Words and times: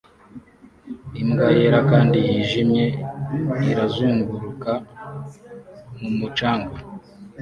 Imbwa 1.21 1.47
yera 1.59 1.79
kandi 1.91 2.17
yijimye 2.27 2.85
irazunguruka 3.71 4.71
mu 5.99 6.09
mucanga 6.17 6.77